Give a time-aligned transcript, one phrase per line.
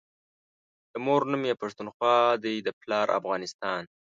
[0.93, 3.81] دمور نوم يی پښتونخوا دی دپلار افغانستان